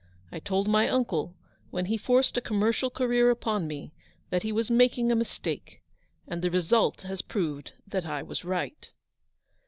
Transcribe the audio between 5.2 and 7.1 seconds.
victory. a mistake; and the result